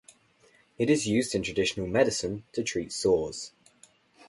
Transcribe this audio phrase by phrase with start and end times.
[0.79, 3.51] It is used in traditional medicine to treat sores.